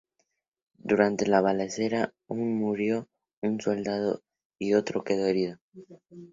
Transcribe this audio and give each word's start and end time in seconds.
Durante 0.89 1.27
la 1.27 1.41
balacera 1.41 2.11
un 2.27 2.57
murió 2.57 3.07
un 3.43 3.61
soldado 3.61 4.23
y 4.57 4.73
otro 4.73 5.03
quedó 5.03 5.27
herido. 5.27 5.59